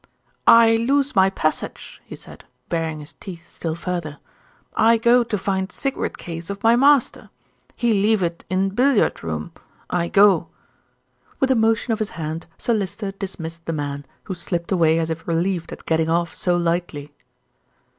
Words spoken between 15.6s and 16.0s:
at